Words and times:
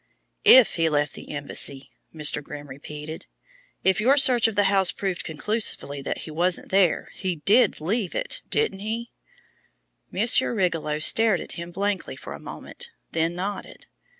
"If 0.49 0.77
he 0.77 0.89
left 0.89 1.13
the 1.13 1.29
embassy?" 1.29 1.91
Mr. 2.11 2.41
Grimm 2.41 2.65
repeated. 2.69 3.27
"If 3.83 4.01
your 4.01 4.17
search 4.17 4.47
of 4.47 4.55
the 4.55 4.63
house 4.63 4.91
proved 4.91 5.23
conclusively 5.23 6.01
that 6.01 6.17
he 6.25 6.31
wasn't 6.31 6.71
there, 6.71 7.09
he 7.13 7.35
did 7.35 7.79
leave 7.79 8.15
it, 8.15 8.41
didn't 8.49 8.79
he?" 8.79 9.11
Monsieur 10.09 10.55
Rigolot 10.55 11.03
stared 11.03 11.39
at 11.39 11.51
him 11.51 11.69
blankly 11.69 12.15
for 12.15 12.33
a 12.33 12.39
moment, 12.39 12.89
then 13.11 13.35
nodded. 13.35 13.85